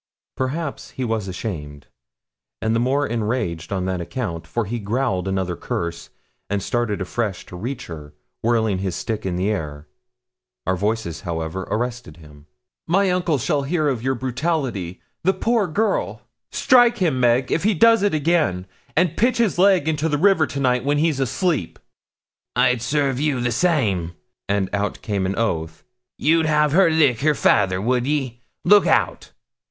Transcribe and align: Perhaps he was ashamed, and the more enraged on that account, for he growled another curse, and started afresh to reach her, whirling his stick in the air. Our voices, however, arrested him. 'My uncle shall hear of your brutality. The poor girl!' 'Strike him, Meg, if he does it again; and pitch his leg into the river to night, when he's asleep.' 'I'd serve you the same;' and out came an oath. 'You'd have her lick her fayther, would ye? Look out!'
Perhaps 0.35 0.89
he 0.97 1.05
was 1.05 1.27
ashamed, 1.27 1.85
and 2.59 2.75
the 2.75 2.79
more 2.79 3.05
enraged 3.05 3.71
on 3.71 3.85
that 3.85 4.01
account, 4.01 4.47
for 4.47 4.65
he 4.65 4.79
growled 4.79 5.27
another 5.27 5.55
curse, 5.55 6.09
and 6.49 6.63
started 6.63 6.99
afresh 7.01 7.45
to 7.45 7.55
reach 7.55 7.85
her, 7.85 8.15
whirling 8.41 8.79
his 8.79 8.95
stick 8.95 9.27
in 9.27 9.35
the 9.35 9.51
air. 9.51 9.87
Our 10.65 10.75
voices, 10.75 11.21
however, 11.21 11.67
arrested 11.69 12.17
him. 12.17 12.47
'My 12.87 13.11
uncle 13.11 13.37
shall 13.37 13.61
hear 13.61 13.87
of 13.89 14.01
your 14.01 14.15
brutality. 14.15 15.01
The 15.21 15.33
poor 15.35 15.67
girl!' 15.67 16.23
'Strike 16.51 16.97
him, 16.97 17.19
Meg, 17.19 17.51
if 17.51 17.61
he 17.61 17.75
does 17.75 18.01
it 18.01 18.15
again; 18.15 18.65
and 18.97 19.15
pitch 19.15 19.37
his 19.37 19.59
leg 19.59 19.87
into 19.87 20.09
the 20.09 20.17
river 20.17 20.47
to 20.47 20.59
night, 20.59 20.83
when 20.83 20.97
he's 20.97 21.19
asleep.' 21.19 21.77
'I'd 22.55 22.81
serve 22.81 23.19
you 23.19 23.39
the 23.39 23.51
same;' 23.51 24.13
and 24.49 24.67
out 24.73 25.03
came 25.03 25.27
an 25.27 25.35
oath. 25.35 25.83
'You'd 26.17 26.47
have 26.47 26.71
her 26.71 26.89
lick 26.89 27.19
her 27.21 27.35
fayther, 27.35 27.79
would 27.79 28.07
ye? 28.07 28.41
Look 28.65 28.87
out!' 28.87 29.31